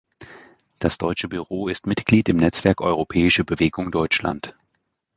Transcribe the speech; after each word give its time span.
Das 0.79 0.97
deutsche 0.97 1.27
Büro 1.27 1.67
ist 1.67 1.85
Mitglied 1.85 2.27
im 2.27 2.37
Netzwerk 2.37 2.81
Europäische 2.81 3.43
Bewegung 3.45 3.91
Deutschland. 3.91 4.55